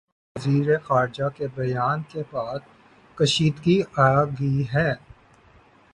[0.35, 2.59] پاکستان کے وزیر خارجہ کے بیان کے بعد
[3.17, 4.89] کشیدگی آگئی ہے